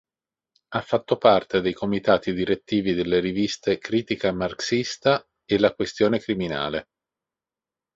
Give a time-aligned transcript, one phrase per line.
[0.69, 6.87] Ha fatto parte dei comitati direttivi delle riviste "Critica marxista" e "La questione criminale".